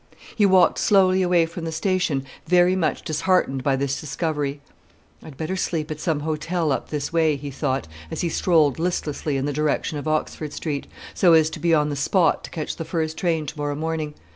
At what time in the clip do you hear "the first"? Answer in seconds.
12.77-13.15